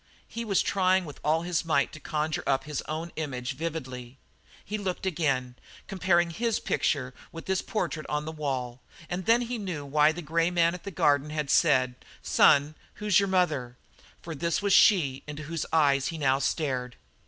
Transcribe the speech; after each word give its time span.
He 0.27 0.43
was 0.43 0.63
trying 0.63 1.05
with 1.05 1.19
all 1.23 1.43
his 1.43 1.63
might 1.63 1.93
to 1.93 1.99
conjure 1.99 2.41
up 2.47 2.63
his 2.63 2.81
own 2.87 3.11
image 3.17 3.53
vividly. 3.55 4.17
He 4.65 4.79
looked 4.79 5.05
again, 5.05 5.53
comparing 5.85 6.31
his 6.31 6.59
picture 6.59 7.13
with 7.31 7.45
this 7.45 7.61
portrait 7.61 8.07
on 8.09 8.25
the 8.25 8.31
wall, 8.31 8.81
and 9.11 9.27
then 9.27 9.41
he 9.41 9.59
knew 9.59 9.85
why 9.85 10.11
the 10.11 10.23
grey 10.23 10.49
man 10.49 10.73
at 10.73 10.85
the 10.85 10.89
Garden 10.89 11.29
had 11.29 11.51
said: 11.51 12.03
"Son, 12.23 12.73
who's 12.95 13.19
your 13.19 13.29
mother?" 13.29 13.77
For 14.23 14.33
this 14.33 14.59
was 14.59 14.73
she 14.73 15.21
into 15.27 15.43
whose 15.43 15.67
eyes 15.71 16.07
he 16.07 16.17
now 16.17 16.39
stared. 16.39 16.95